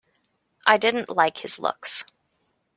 I 0.65 0.77
didn't 0.77 1.11
like 1.15 1.37
his 1.37 1.59
looks. 1.59 2.05